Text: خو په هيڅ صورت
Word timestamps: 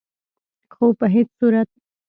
خو 0.73 0.85
په 0.99 1.05
هيڅ 1.13 1.27
صورت 1.39 1.69